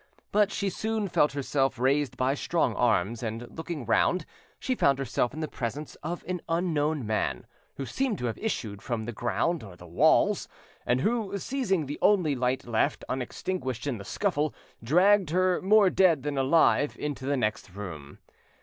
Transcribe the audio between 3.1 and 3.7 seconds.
and